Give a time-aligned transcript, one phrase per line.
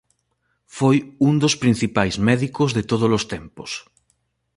[0.77, 0.97] Foi
[1.27, 3.71] un dos principais médicos de todos os tempos.